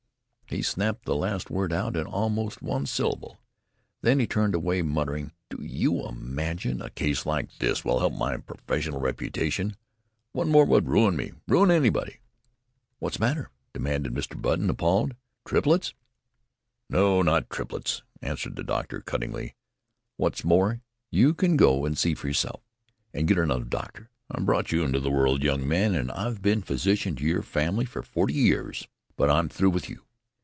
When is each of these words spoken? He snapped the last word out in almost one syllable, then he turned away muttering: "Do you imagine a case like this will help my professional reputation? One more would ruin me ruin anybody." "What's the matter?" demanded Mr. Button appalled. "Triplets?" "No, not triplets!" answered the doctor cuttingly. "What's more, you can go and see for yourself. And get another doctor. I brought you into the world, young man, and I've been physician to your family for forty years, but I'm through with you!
He 0.47 0.61
snapped 0.61 1.05
the 1.05 1.15
last 1.15 1.49
word 1.49 1.71
out 1.71 1.95
in 1.95 2.05
almost 2.05 2.61
one 2.61 2.85
syllable, 2.85 3.39
then 4.01 4.19
he 4.19 4.27
turned 4.27 4.53
away 4.53 4.81
muttering: 4.81 5.31
"Do 5.49 5.59
you 5.63 6.05
imagine 6.05 6.81
a 6.81 6.89
case 6.89 7.25
like 7.25 7.59
this 7.59 7.85
will 7.85 7.99
help 7.99 8.11
my 8.15 8.35
professional 8.35 8.99
reputation? 8.99 9.77
One 10.33 10.49
more 10.49 10.65
would 10.65 10.89
ruin 10.89 11.15
me 11.15 11.31
ruin 11.47 11.71
anybody." 11.71 12.19
"What's 12.99 13.15
the 13.15 13.23
matter?" 13.27 13.49
demanded 13.71 14.13
Mr. 14.13 14.39
Button 14.41 14.69
appalled. 14.69 15.15
"Triplets?" 15.45 15.93
"No, 16.89 17.21
not 17.21 17.49
triplets!" 17.49 18.03
answered 18.21 18.57
the 18.57 18.63
doctor 18.65 18.99
cuttingly. 18.99 19.55
"What's 20.17 20.43
more, 20.43 20.81
you 21.09 21.33
can 21.33 21.55
go 21.55 21.85
and 21.85 21.97
see 21.97 22.13
for 22.13 22.27
yourself. 22.27 22.59
And 23.13 23.25
get 23.25 23.37
another 23.37 23.63
doctor. 23.63 24.09
I 24.29 24.41
brought 24.41 24.73
you 24.73 24.83
into 24.83 24.99
the 24.99 25.11
world, 25.11 25.43
young 25.43 25.65
man, 25.65 25.95
and 25.95 26.11
I've 26.11 26.41
been 26.41 26.61
physician 26.61 27.15
to 27.15 27.23
your 27.23 27.41
family 27.41 27.85
for 27.85 28.03
forty 28.03 28.33
years, 28.33 28.89
but 29.15 29.29
I'm 29.29 29.47
through 29.47 29.69
with 29.69 29.89
you! 29.89 30.03